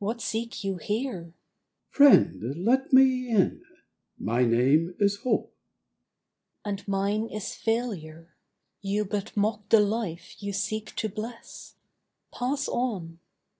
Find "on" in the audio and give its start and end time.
12.66-13.20